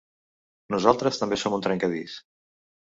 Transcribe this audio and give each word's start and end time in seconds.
Nosaltres 0.75 1.21
també 1.23 1.41
som 1.43 1.59
un 1.59 1.67
trencadís. 1.69 2.19